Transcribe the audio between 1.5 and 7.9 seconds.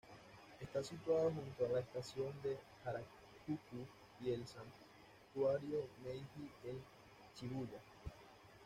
a la Estación de Harajuku y el Santuario Meiji en Shibuya.